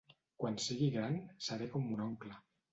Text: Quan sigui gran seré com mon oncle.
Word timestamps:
Quan 0.43 0.57
sigui 0.63 0.87
gran 0.95 1.21
seré 1.51 1.71
com 1.77 1.89
mon 1.93 2.05
oncle. 2.11 2.43